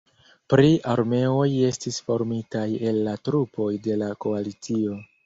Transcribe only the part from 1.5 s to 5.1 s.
estis formitaj el la trupoj de la koalicio.